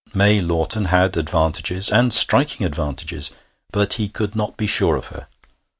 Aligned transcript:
May 0.15 0.39
Lawton 0.41 0.85
had 0.85 1.15
advantages, 1.15 1.91
and 1.91 2.11
striking 2.11 2.65
advantages, 2.65 3.29
but 3.71 3.93
he 4.01 4.09
could 4.09 4.35
not 4.35 4.57
be 4.57 4.65
sure 4.65 4.95
of 4.95 5.09
her. 5.13 5.27